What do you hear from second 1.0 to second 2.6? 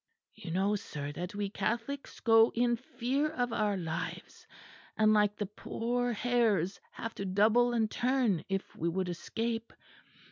that we Catholics go